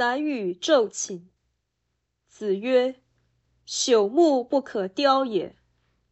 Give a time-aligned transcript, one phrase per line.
[0.00, 1.28] 宰予昼寝。
[2.26, 3.02] 子曰
[3.68, 5.54] ：“朽木不可雕也，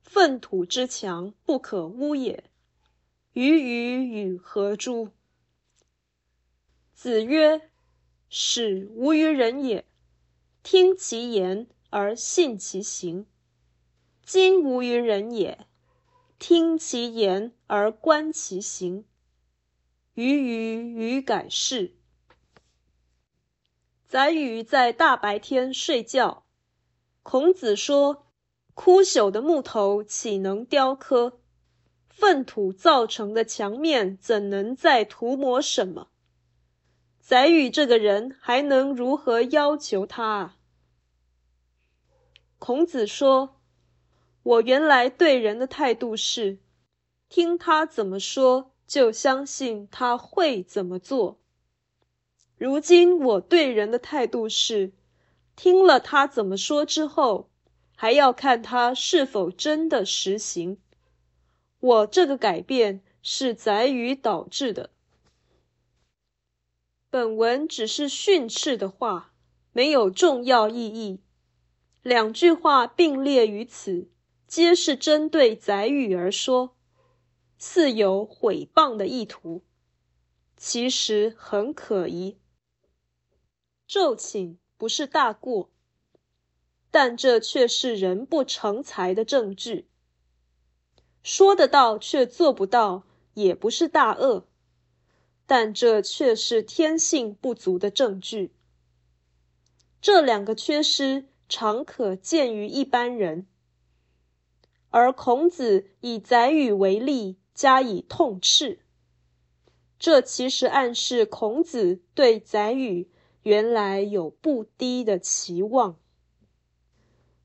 [0.02, 2.44] 粪土之墙不可污也。
[3.32, 5.08] 鱼鱼与何诸？”
[6.92, 7.70] 子曰
[8.28, 9.86] ：“始无于人也，
[10.62, 13.24] 听其言而信其行；
[14.22, 15.66] 今无于人也，
[16.38, 19.06] 听其言而观其行。
[20.12, 21.94] 鱼鱼与改是。”
[24.08, 26.46] 宰予在大白天睡觉。
[27.22, 28.24] 孔子说
[28.72, 31.40] ：“枯朽的木头岂能雕刻？
[32.08, 36.08] 粪土造成的墙面怎能再涂抹什么？
[37.20, 40.56] 宰予这个人还能如何要求他啊？”
[42.58, 43.60] 孔子说
[44.42, 46.60] ：“我原来对人的态度是，
[47.28, 51.38] 听他怎么说，就相信他会怎么做。”
[52.58, 54.92] 如今我对人的态度是，
[55.54, 57.48] 听了他怎么说之后，
[57.96, 60.78] 还要看他是否真的实行。
[61.78, 64.90] 我这个改变是宰予导致的。
[67.10, 69.32] 本文只是训斥的话，
[69.72, 71.20] 没有重要意义。
[72.02, 74.08] 两句话并列于此，
[74.48, 76.76] 皆是针对宰予而说，
[77.56, 79.62] 似有毁谤的意图，
[80.56, 82.36] 其实很可疑。
[83.88, 85.70] 昼寝不是大过，
[86.90, 89.88] 但这却是人不成才的证据。
[91.22, 94.46] 说得到却做不到，也不是大恶，
[95.46, 98.52] 但这却是天性不足的证据。
[100.02, 103.46] 这两个缺失常可见于一般人，
[104.90, 108.80] 而孔子以宰予为例加以痛斥，
[109.98, 113.10] 这其实暗示孔子对宰予。
[113.42, 115.92] 原来有不低的期望。《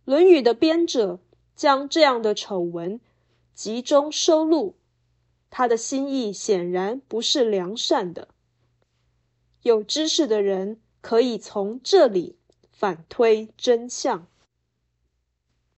[0.05, 1.19] 论语》的编者
[1.55, 2.99] 将这样的丑闻
[3.53, 4.75] 集中收录，
[5.49, 8.27] 他的心意显然不是良善的。
[9.61, 12.35] 有知识的人可以从这里
[12.71, 14.27] 反推真相。